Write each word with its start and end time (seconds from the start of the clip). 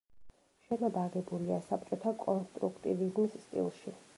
შენობა 0.67 1.03
აგებულია 1.09 1.59
საბჭოთა 1.67 2.15
კონსტრუქტივიზმის 2.25 3.37
სტილში. 3.45 3.99